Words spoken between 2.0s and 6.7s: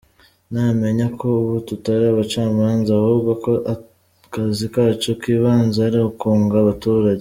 abacamanza, ahubwo ko akazi kacu k’ibanze ari ukunga